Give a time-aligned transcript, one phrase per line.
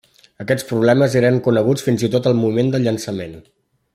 [0.43, 3.41] Aquests problemes eren coneguts fins i tot al moment del llançament.